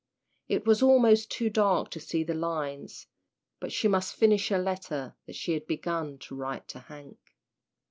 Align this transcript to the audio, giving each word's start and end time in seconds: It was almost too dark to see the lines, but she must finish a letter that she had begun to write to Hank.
It 0.47 0.65
was 0.65 0.81
almost 0.81 1.29
too 1.29 1.51
dark 1.51 1.91
to 1.91 1.99
see 1.99 2.23
the 2.23 2.33
lines, 2.33 3.05
but 3.59 3.71
she 3.71 3.87
must 3.87 4.15
finish 4.15 4.49
a 4.49 4.57
letter 4.57 5.15
that 5.27 5.35
she 5.35 5.53
had 5.53 5.67
begun 5.67 6.17
to 6.21 6.35
write 6.35 6.67
to 6.69 6.79
Hank. 6.79 7.19